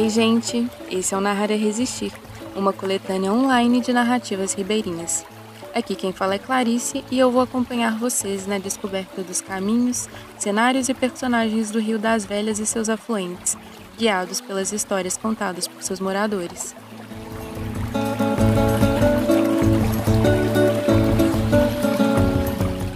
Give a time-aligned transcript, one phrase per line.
[0.00, 2.10] Ei, gente, esse é o Narrar é Resistir,
[2.56, 5.26] uma coletânea online de narrativas ribeirinhas.
[5.74, 10.08] Aqui quem fala é Clarice e eu vou acompanhar vocês na descoberta dos caminhos,
[10.38, 13.58] cenários e personagens do Rio das Velhas e seus afluentes,
[13.98, 16.74] guiados pelas histórias contadas por seus moradores.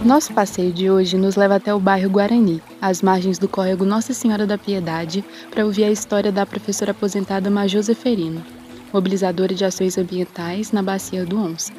[0.03, 4.13] Nosso passeio de hoje nos leva até o bairro Guarani, às margens do córrego Nossa
[4.13, 8.45] Senhora da Piedade, para ouvir a história da professora aposentada Major Zeferino,
[8.93, 11.73] mobilizadora de ações ambientais na Bacia do Onça.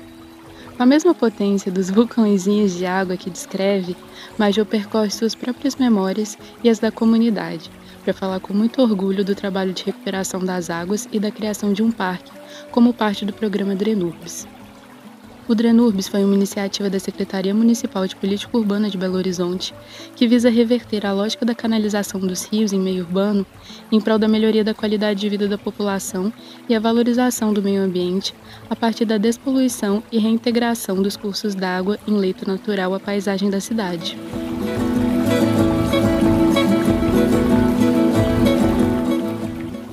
[0.77, 3.97] Com a mesma potência dos vulcãozinhos de água que descreve,
[4.37, 7.71] Major percorre suas próprias memórias e as da comunidade,
[8.03, 11.83] para falar com muito orgulho do trabalho de recuperação das águas e da criação de
[11.83, 12.33] um parque,
[12.73, 14.47] como parte do programa Drenurbs.
[15.49, 19.73] O Drenurbs foi uma iniciativa da Secretaria Municipal de Política Urbana de Belo Horizonte
[20.17, 23.47] que visa reverter a lógica da canalização dos rios em meio urbano
[23.93, 26.33] em prol da melhoria da qualidade de vida da população
[26.69, 28.35] e a valorização do meio ambiente
[28.69, 33.61] a partir da despoluição e reintegração dos cursos d'água em leito natural à paisagem da
[33.61, 34.19] cidade.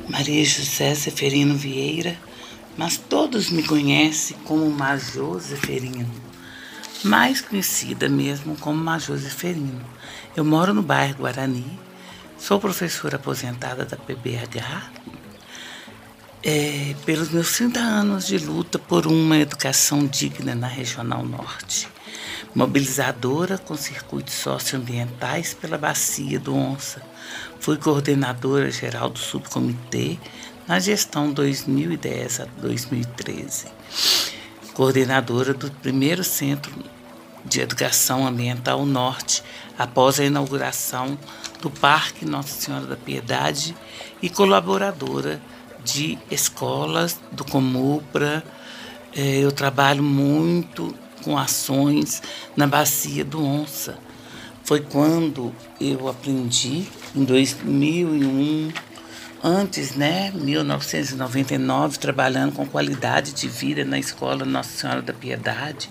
[0.10, 2.18] Maria José Seferino Vieira
[2.78, 6.10] mas todos me conhecem como Major Zeferino,
[7.04, 9.86] mais conhecida mesmo como Major Zeferino.
[10.36, 11.80] Eu moro no bairro Guarani,
[12.38, 14.92] sou professora aposentada da PBH.
[16.46, 21.88] É, pelos meus 30 anos de luta por uma educação digna na Regional Norte,
[22.54, 27.02] mobilizadora com circuitos socioambientais pela Bacia do Onça,
[27.60, 30.18] fui coordenadora geral do subcomitê
[30.68, 33.66] na gestão 2010 a 2013,
[34.74, 36.74] coordenadora do primeiro Centro
[37.46, 39.44] de Educação Ambiental Norte,
[39.78, 41.18] após a inauguração
[41.62, 43.76] do Parque Nossa Senhora da Piedade
[44.22, 45.42] e colaboradora
[45.84, 48.44] de escolas do Comupra.
[49.16, 52.22] É, eu trabalho muito com ações
[52.56, 53.98] na Bacia do Onça.
[54.64, 58.72] Foi quando eu aprendi, em 2001,
[59.44, 65.90] antes, né, 1999, trabalhando com qualidade de vida na escola Nossa Senhora da Piedade.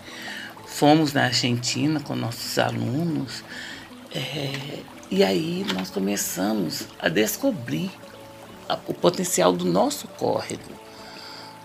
[0.66, 3.44] Fomos na Argentina com nossos alunos.
[4.15, 4.78] É,
[5.10, 7.91] e aí nós começamos a descobrir
[8.87, 10.81] o potencial do nosso córrego,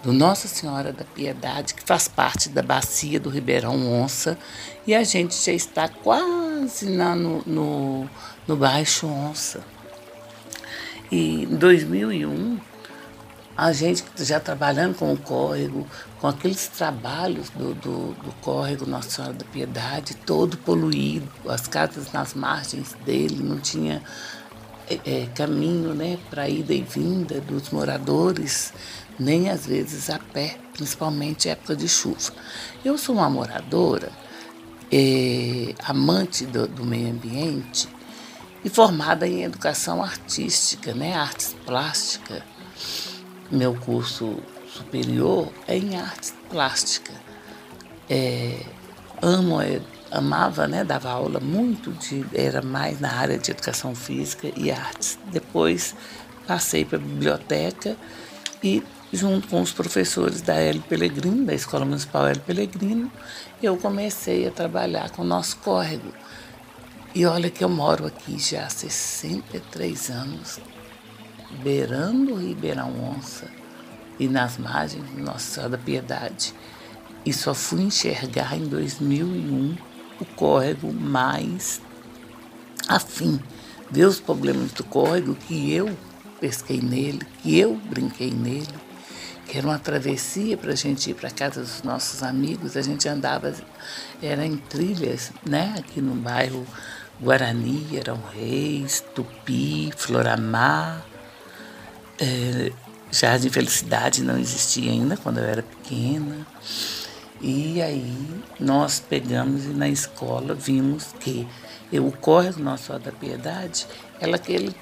[0.08, 4.38] do Nossa Senhora da Piedade, que faz parte da bacia do Ribeirão Onça,
[4.88, 8.10] e a gente já está quase na, no, no,
[8.48, 9.60] no Baixo Onça.
[11.12, 12.58] E em 2001,
[13.58, 15.86] a gente já trabalhando com o córrego,
[16.22, 22.14] com aqueles trabalhos do, do, do, córrego Nossa Senhora da Piedade, todo poluído, as casas
[22.14, 24.02] nas margens dele, não tinha
[24.90, 28.72] é, é, caminho né, para ida e vinda dos moradores,
[29.20, 32.34] nem às vezes a pé, principalmente época de chuva.
[32.84, 34.12] Eu sou uma moradora,
[34.92, 37.88] é, amante do, do meio ambiente,
[38.64, 42.42] e formada em educação artística, né, artes plásticas.
[43.50, 47.14] Meu curso superior é em artes plástica.
[48.10, 48.60] É,
[49.22, 54.52] amo, é, amava, né, dava aula muito de, era mais na área de educação física
[54.56, 55.18] e artes.
[55.32, 55.96] Depois
[56.46, 57.96] passei para biblioteca
[58.64, 60.80] e junto com os professores da L.
[60.82, 62.40] Pellegrino, da Escola Municipal L.
[62.40, 63.12] Pellegrino,
[63.62, 66.12] eu comecei a trabalhar com o nosso córrego
[67.16, 70.60] e olha que eu moro aqui já há 63 anos,
[71.64, 73.48] beirando o Ribeirão Onça
[74.20, 76.54] e nas margens do Nossa Senhora da Piedade.
[77.26, 79.76] E só fui enxergar em 2001
[80.20, 81.82] o córrego mais
[82.88, 83.40] afim,
[83.90, 85.98] ver os problemas do córrego que eu
[86.40, 88.68] pesquei nele, que eu brinquei nele,
[89.48, 92.76] que era uma travessia para a gente ir para casa dos nossos amigos.
[92.76, 93.54] A gente andava,
[94.22, 96.66] era em trilhas, né, aqui no bairro
[97.20, 101.04] Guarani, eram Reis, Tupi, Floramar.
[102.20, 102.72] É,
[103.10, 106.46] Jardim Felicidade não existia ainda quando eu era pequena.
[107.40, 111.48] E aí nós pegamos e na escola vimos que
[111.94, 113.88] o córrego Nossa da Piedade,
[114.20, 114.76] ela, aquele,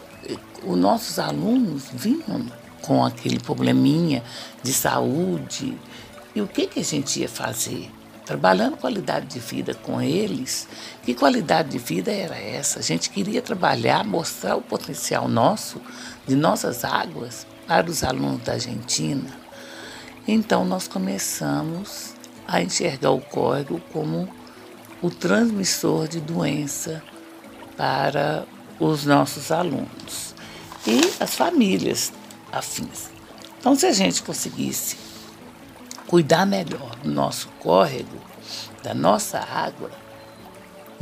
[0.64, 2.46] os nossos alunos vinham
[2.86, 4.24] com aquele probleminha
[4.62, 5.78] de saúde.
[6.34, 7.92] E o que, que a gente ia fazer?
[8.26, 10.68] trabalhando qualidade de vida com eles.
[11.04, 12.80] Que qualidade de vida era essa?
[12.80, 15.80] A gente queria trabalhar, mostrar o potencial nosso,
[16.28, 19.30] de nossas águas, para os alunos da Argentina.
[20.28, 22.14] Então nós começamos
[22.48, 24.28] a enxergar o córrego como
[25.02, 27.04] o transmissor de doença
[27.78, 28.46] para
[28.80, 30.34] os nossos alunos.
[30.88, 32.12] E as famílias.
[32.56, 33.10] Afins.
[33.60, 34.98] Então, se a gente conseguisse
[36.08, 38.18] cuidar melhor do nosso córrego,
[38.84, 39.90] da nossa água,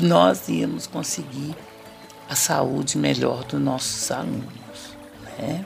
[0.01, 1.55] nós íamos conseguir
[2.29, 4.97] a saúde melhor dos nossos alunos.
[5.37, 5.65] Né?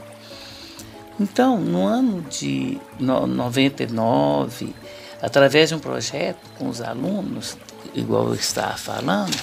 [1.19, 4.75] Então, no ano de 99,
[5.21, 7.57] através de um projeto com os alunos,
[7.93, 9.35] igual eu estava falando,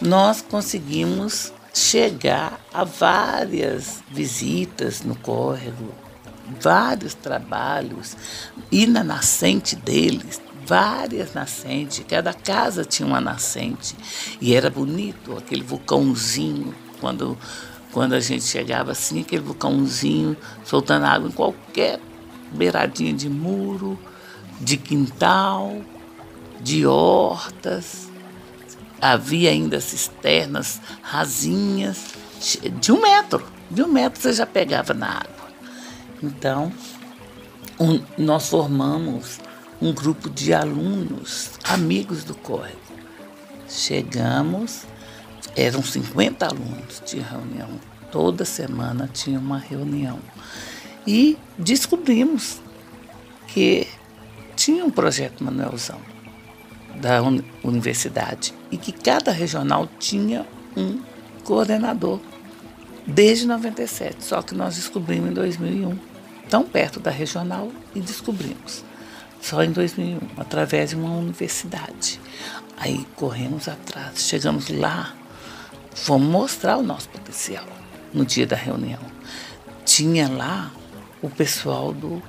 [0.00, 5.92] nós conseguimos chegar a várias visitas no córrego,
[6.58, 8.16] vários trabalhos,
[8.72, 13.94] e na nascente deles, várias nascentes, cada casa tinha uma nascente,
[14.40, 17.36] e era bonito aquele vulcãozinho, quando,
[17.92, 20.34] quando a gente chegava assim, aquele vulcãozinho
[20.64, 22.00] soltando água em qualquer
[22.52, 23.98] beiradinha de muro,
[24.58, 25.82] de quintal,
[26.58, 28.10] de hortas.
[29.00, 32.14] Havia ainda cisternas rasinhas,
[32.80, 33.46] de um metro.
[33.70, 35.46] De um metro você já pegava na água.
[36.22, 36.72] Então,
[37.78, 39.38] um, nós formamos
[39.80, 42.80] um grupo de alunos, amigos do córrego.
[43.68, 44.84] Chegamos,
[45.54, 47.68] eram 50 alunos, tinha reunião.
[48.10, 50.18] Toda semana tinha uma reunião.
[51.06, 52.60] E descobrimos
[53.48, 53.86] que
[54.54, 56.15] tinha um projeto Manuelzão
[57.00, 57.20] da
[57.62, 60.46] universidade e que cada regional tinha
[60.76, 61.00] um
[61.44, 62.20] coordenador
[63.06, 65.98] desde 97, só que nós descobrimos em 2001,
[66.50, 68.84] tão perto da regional e descobrimos
[69.40, 72.20] só em 2001, através de uma universidade.
[72.76, 75.14] Aí corremos atrás, chegamos lá,
[75.94, 77.66] fomos mostrar o nosso potencial
[78.12, 79.00] no dia da reunião.
[79.84, 80.72] Tinha lá
[81.22, 82.20] o pessoal do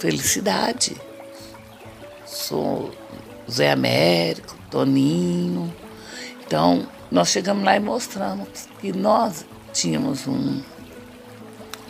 [0.00, 0.96] Felicidade,
[2.26, 2.92] sou
[3.50, 5.74] Zé Américo, Toninho.
[6.46, 8.48] Então, nós chegamos lá e mostramos
[8.80, 10.62] que nós tínhamos um,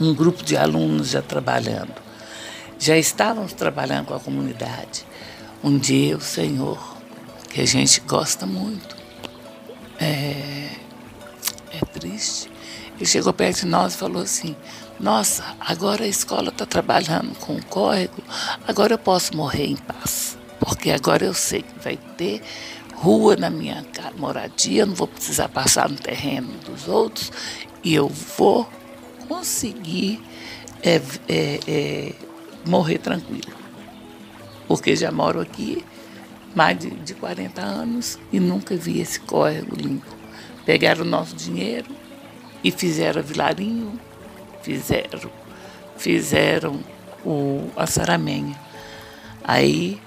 [0.00, 1.94] um grupo de alunos já trabalhando.
[2.78, 5.06] Já estávamos trabalhando com a comunidade.
[5.62, 6.78] Um dia o Senhor,
[7.50, 8.96] que a gente gosta muito,
[9.98, 10.68] é,
[11.72, 12.50] é triste,
[12.96, 14.54] ele chegou perto de nós e falou assim,
[15.00, 18.22] nossa, agora a escola está trabalhando com o córrego,
[18.66, 22.42] agora eu posso morrer em paz, porque agora eu sei que vai ter
[22.94, 23.84] rua na minha
[24.16, 27.30] moradia, não vou precisar passar no terreno dos outros
[27.82, 28.68] e eu vou
[29.28, 30.22] conseguir
[30.82, 32.12] é, é, é,
[32.64, 33.52] morrer tranquilo.
[34.66, 35.84] Porque já moro aqui
[36.54, 40.06] mais de, de 40 anos e nunca vi esse córrego limpo.
[40.64, 41.94] Pegaram o nosso dinheiro
[42.62, 43.98] e fizeram vilarinho,
[44.62, 45.30] fizeram,
[45.96, 46.80] fizeram
[47.24, 48.58] o, a saramenha.
[49.42, 50.00] Aí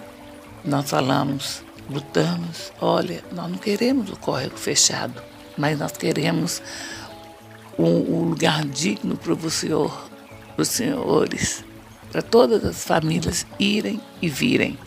[0.68, 5.22] nós falamos, lutamos, olha, nós não queremos o córrego fechado,
[5.58, 6.62] mas nós queremos
[7.80, 10.10] um, um lugar digno para o senhor,
[10.56, 11.64] para os senhores,
[12.12, 14.78] para todas as famílias irem e virem.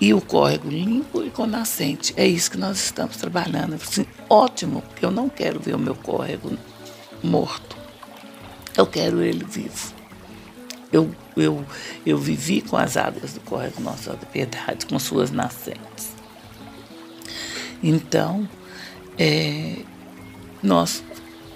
[0.00, 2.14] E o córrego limpo e com nascente.
[2.16, 3.74] É isso que nós estamos trabalhando.
[3.74, 6.56] Assim, ótimo, porque eu não quero ver o meu córrego
[7.22, 7.76] morto.
[8.74, 9.99] Eu quero ele vivo.
[10.92, 11.64] Eu, eu,
[12.04, 16.10] eu vivi com as águas do córrego Nossa da Piedade, com suas nascentes.
[17.82, 18.48] Então,
[19.18, 19.76] é,
[20.62, 21.02] nós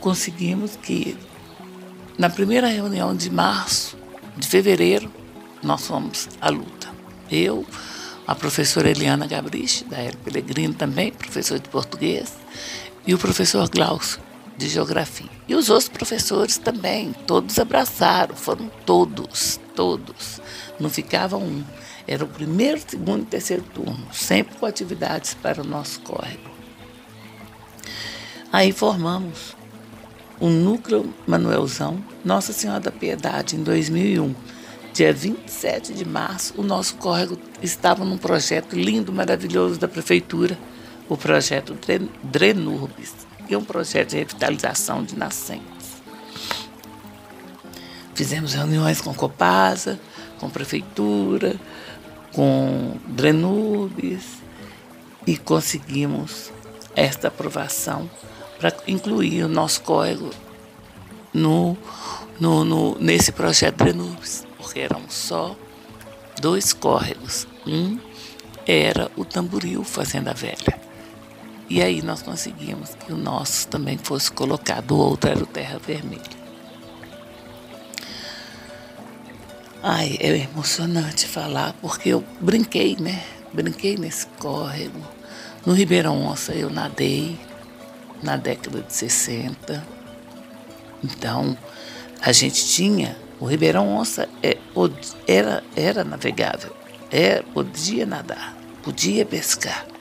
[0.01, 1.17] conseguimos que
[2.17, 3.97] na primeira reunião de março,
[4.37, 5.11] de fevereiro,
[5.63, 6.89] nós fomos à luta.
[7.31, 7.67] Eu,
[8.27, 12.33] a professora Eliana Gabrich, da El Pellegrino também, professor de português,
[13.07, 14.21] e o professor Glaucio,
[14.57, 15.29] de geografia.
[15.49, 20.41] E os outros professores também, todos abraçaram, foram todos, todos.
[20.79, 21.65] Não ficava um.
[22.07, 26.51] Era o primeiro, segundo e terceiro turno, sempre com atividades para o nosso córrego.
[28.53, 29.57] Aí formamos
[30.39, 34.35] o Núcleo Manuelzão Nossa Senhora da Piedade em 2001.
[34.93, 40.57] Dia 27 de março, o nosso córrego estava num projeto lindo, maravilhoso da prefeitura,
[41.09, 41.77] o projeto
[42.23, 43.13] Drenurbis,
[43.49, 46.03] é um projeto de revitalização de nascentes.
[48.15, 49.99] Fizemos reuniões com Copasa,
[50.39, 51.57] com prefeitura,
[52.33, 54.39] com Drenubis
[55.27, 56.53] e conseguimos
[56.95, 58.09] esta aprovação
[58.59, 60.31] para incluir o nosso código
[61.33, 61.77] no,
[62.39, 65.57] no, no, nesse projeto Drenubis, porque eram só
[66.41, 67.47] dois córregos.
[67.67, 67.99] Um
[68.67, 70.81] era o Tamboril Fazenda Velha.
[71.69, 75.79] E aí nós conseguimos que o nosso também fosse colocado, o outro era o Terra
[75.79, 76.45] Vermelha.
[79.83, 83.23] Ai, é emocionante falar, porque eu brinquei, né?
[83.53, 85.01] Brinquei nesse córrego.
[85.67, 87.39] No Ribeirão Onça eu nadei
[88.23, 89.87] na década de 60.
[91.03, 91.57] Então,
[92.21, 94.57] a gente tinha O Ribeirão Onça é,
[95.27, 96.75] era, era navegável,
[97.11, 99.94] é, podia nadar, podia pescar.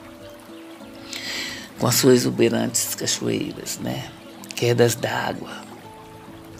[1.78, 4.10] Com as suas exuberantes cachoeiras, né?
[4.54, 5.50] quedas d'água,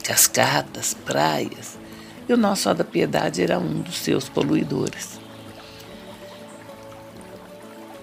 [0.03, 1.79] cascatas, praias.
[2.29, 5.21] E o nosso Ó da Piedade era um dos seus poluidores.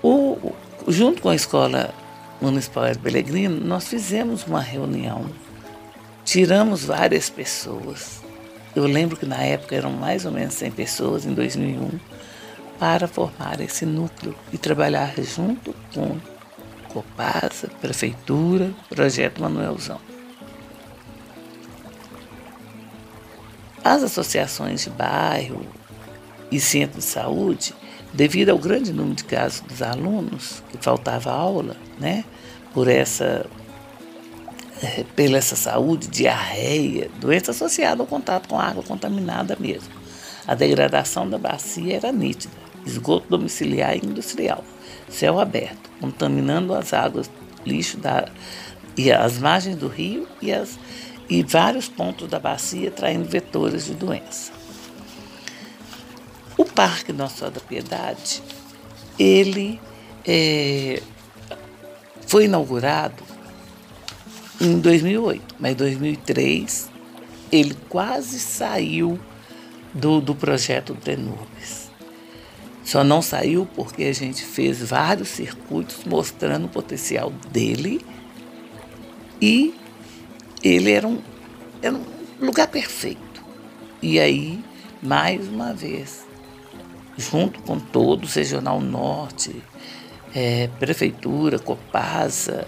[0.02, 0.54] O,
[0.88, 1.94] junto com a Escola
[2.42, 5.26] Municipal Pellegrino, nós fizemos uma reunião,
[6.24, 8.22] tiramos várias pessoas
[8.74, 12.00] eu lembro que na época eram mais ou menos 100 pessoas, em 2001,
[12.80, 16.18] para formar esse núcleo e trabalhar junto com
[16.92, 20.00] Copasa, Prefeitura, Projeto Manuelzão.
[23.84, 25.66] As associações de bairro
[26.52, 27.74] e centro de saúde,
[28.14, 32.24] devido ao grande número de casos dos alunos, que faltava aula, né,
[32.74, 33.46] por essa
[34.84, 39.94] é, pela essa saúde, diarreia, doença associada ao contato com água contaminada mesmo.
[40.48, 42.54] A degradação da bacia era nítida,
[42.86, 44.64] esgoto domiciliar e industrial,
[45.12, 47.30] céu aberto, contaminando as águas,
[47.66, 48.28] lixo da,
[48.98, 50.78] e as margens do rio e, as,
[51.30, 54.52] e vários pontos da bacia traindo vetores de doença.
[56.58, 58.42] O Parque Nossa da Piedade,
[59.18, 59.80] ele
[60.26, 61.02] é,
[62.28, 63.24] foi inaugurado
[64.60, 66.90] em 2008, mas em 2003
[67.52, 69.20] ele quase saiu
[69.94, 71.81] do, do projeto Tenubes.
[72.84, 78.04] Só não saiu porque a gente fez vários circuitos mostrando o potencial dele
[79.42, 79.74] e
[80.64, 81.20] ele era um,
[81.82, 82.04] era um
[82.40, 83.44] lugar perfeito.
[84.02, 84.64] E aí,
[85.02, 86.26] mais uma vez,
[87.18, 89.62] junto com todos, Regional Norte,
[90.34, 92.68] é, Prefeitura, Copasa,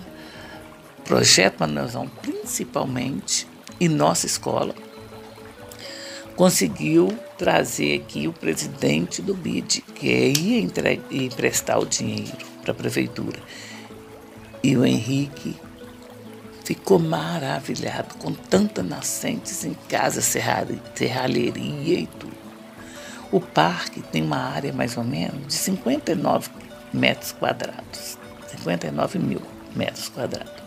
[1.05, 3.47] Projeto Manuelzão, principalmente,
[3.79, 4.73] e nossa escola,
[6.35, 10.59] conseguiu trazer aqui o presidente do BID, que ia
[11.11, 13.39] emprestar o dinheiro para a prefeitura.
[14.63, 15.55] E o Henrique
[16.63, 22.33] ficou maravilhado com tantas nascentes em casa, serralheria e tudo.
[23.31, 26.49] O parque tem uma área mais ou menos de 59
[26.93, 29.41] metros quadrados, 59 mil
[29.75, 30.63] metros quadrados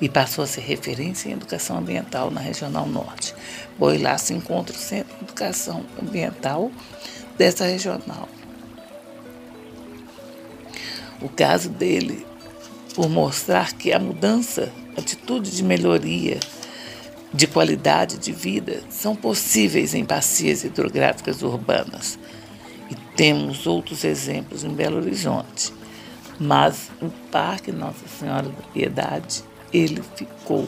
[0.00, 3.34] e passou a ser referência em educação ambiental na Regional Norte,
[3.78, 5.05] pois lá se encontra o Centro de
[5.36, 6.72] Educação Ambiental
[7.36, 8.26] dessa regional.
[11.20, 12.26] O caso dele,
[12.94, 16.40] por mostrar que a mudança, atitude de melhoria
[17.34, 22.18] de qualidade de vida são possíveis em bacias hidrográficas urbanas.
[22.90, 25.70] E temos outros exemplos em Belo Horizonte.
[26.40, 30.66] Mas o Parque Nossa Senhora da Piedade ele ficou,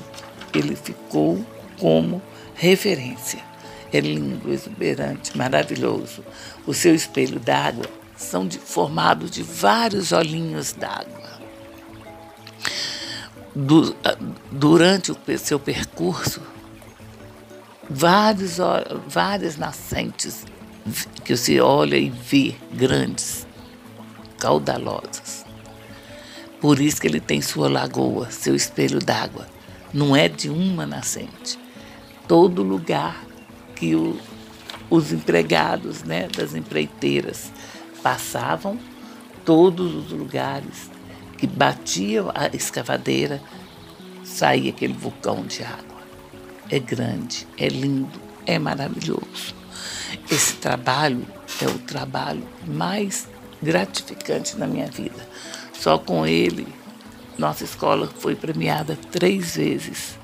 [0.53, 1.43] ele ficou
[1.79, 2.21] como
[2.55, 3.49] referência.
[3.93, 6.25] É lindo, exuberante, maravilhoso.
[6.67, 11.29] O seu espelho d'água são de, formados de vários olhinhos d'água.
[13.55, 13.97] Du,
[14.53, 16.41] durante o seu percurso,
[17.89, 18.59] vários,
[19.07, 20.45] várias nascentes
[21.25, 23.47] que você olha e vê grandes,
[24.39, 25.45] caudalosas.
[26.61, 29.47] Por isso que ele tem sua lagoa, seu espelho d'água.
[29.93, 31.59] Não é de uma nascente.
[32.27, 33.25] Todo lugar
[33.79, 34.19] que o,
[34.91, 37.53] os empregados né, das empreiteiras
[38.03, 38.79] passavam,
[39.45, 40.91] todos os lugares
[41.37, 43.41] que batia a escavadeira,
[44.25, 45.99] saía aquele vulcão de água.
[46.71, 49.55] É grande, é lindo, é maravilhoso.
[50.31, 51.27] Esse trabalho
[51.63, 53.29] é o trabalho mais
[53.63, 55.29] gratificante na minha vida
[55.79, 56.67] só com ele,
[57.39, 60.19] nossa escola foi premiada três vezes.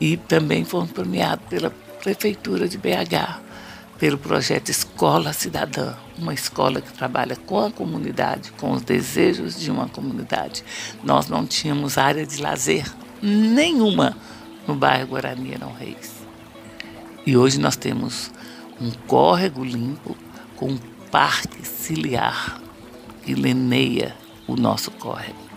[0.00, 3.40] E também fomos premiados pela Prefeitura de BH,
[3.98, 9.68] pelo projeto Escola Cidadã, uma escola que trabalha com a comunidade, com os desejos de
[9.68, 10.64] uma comunidade.
[11.02, 12.84] Nós não tínhamos área de lazer
[13.20, 14.16] nenhuma
[14.66, 16.22] no bairro Guarani Arão Reis.
[17.26, 18.30] E hoje nós temos
[18.80, 20.16] um córrego limpo
[20.54, 20.78] com um
[21.10, 22.60] parque ciliar
[23.24, 24.14] que leneia
[24.46, 25.48] o nosso córrego.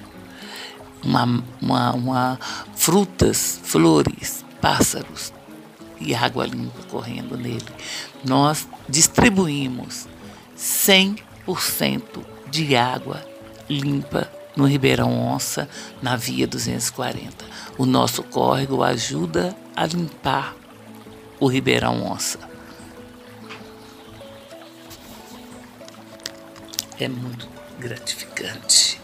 [1.04, 2.40] Uma, uma, uma,
[2.76, 5.32] frutas, flores, pássaros
[6.02, 7.66] e água limpa correndo nele.
[8.26, 10.08] Nós distribuímos
[10.58, 13.26] 100% de água
[13.70, 15.70] limpa no Ribeirão Onça,
[16.02, 17.46] na Via 240.
[17.78, 20.56] O nosso córrego ajuda a limpar
[21.40, 22.40] o Ribeirão Onça.
[27.00, 27.48] É muito
[27.80, 29.01] gratificante.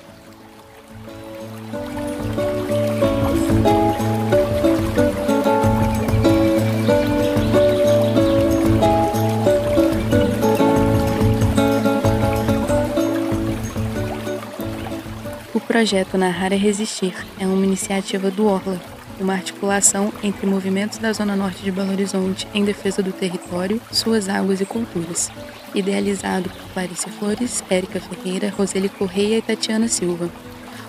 [15.57, 18.79] O projeto Narrar é Resistir é uma iniciativa do Orla,
[19.19, 24.29] uma articulação entre movimentos da Zona Norte de Belo Horizonte em defesa do território, suas
[24.29, 25.31] águas e culturas.
[25.73, 30.29] Idealizado por Clarice Flores, Érica Ferreira, Roseli Correia e Tatiana Silva.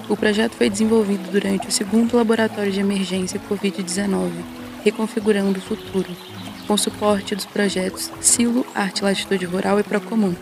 [0.07, 4.31] O projeto foi desenvolvido durante o segundo Laboratório de Emergência Covid-19,
[4.85, 6.15] Reconfigurando o Futuro,
[6.67, 10.35] com suporte dos projetos Silo, Arte Latitude Rural e Procomum,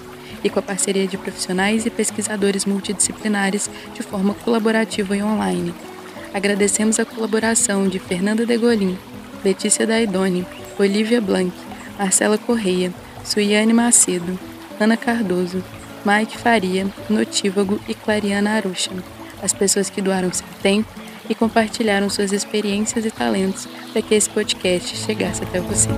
[0.42, 5.74] e com a parceria de profissionais e pesquisadores multidisciplinares de forma colaborativa e online.
[6.32, 8.98] Agradecemos a colaboração de Fernanda Degolin,
[9.44, 10.46] Letícia Daidoni,
[10.78, 11.52] Olivia Blanc,
[11.98, 12.92] Marcela Correia,
[13.24, 14.38] Suiane Macedo,
[14.78, 15.62] Ana Cardoso,
[16.04, 18.92] Mike Faria, Notívago e Clariana Aruxa,
[19.42, 20.88] as pessoas que doaram seu tempo
[21.28, 25.88] e compartilharam suas experiências e talentos para que esse podcast chegasse até você.